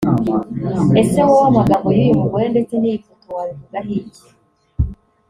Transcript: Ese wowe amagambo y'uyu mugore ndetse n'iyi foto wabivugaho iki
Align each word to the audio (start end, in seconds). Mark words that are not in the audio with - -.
Ese 1.01 1.19
wowe 1.27 1.45
amagambo 1.51 1.87
y'uyu 1.95 2.19
mugore 2.21 2.45
ndetse 2.53 2.73
n'iyi 2.77 2.99
foto 3.05 3.27
wabivugaho 3.35 3.91
iki 4.09 4.27